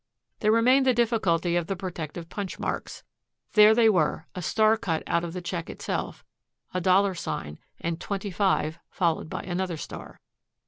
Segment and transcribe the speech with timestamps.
[0.39, 3.03] There remained the difficulty of the protective punch marks.
[3.53, 6.25] There they were, a star cut out of the check itself,
[6.73, 10.19] a dollar sign and 25 followed by another star.